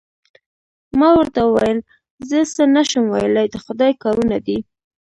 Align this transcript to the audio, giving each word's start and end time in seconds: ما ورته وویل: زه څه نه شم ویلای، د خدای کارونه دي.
ما 0.99 1.09
ورته 1.17 1.39
وویل: 1.43 1.79
زه 2.29 2.37
څه 2.55 2.63
نه 2.75 2.83
شم 2.89 3.03
ویلای، 3.13 3.47
د 3.51 3.55
خدای 3.65 3.91
کارونه 4.03 4.37
دي. 4.45 4.57